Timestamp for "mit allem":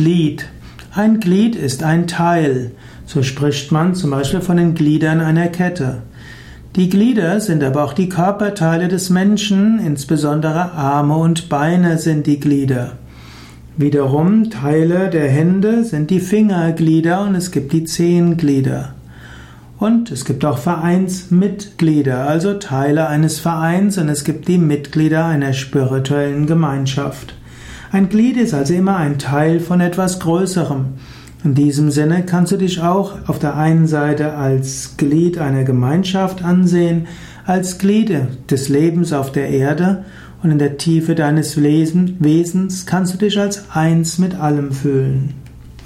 44.18-44.70